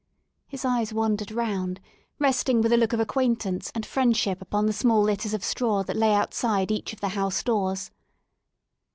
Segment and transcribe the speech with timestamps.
[0.47, 1.79] His eyes wandered round,
[2.17, 5.95] resting with a look of acquaintance and friendship upon the small litters of straw that
[5.95, 7.91] lay outside each of the house doors.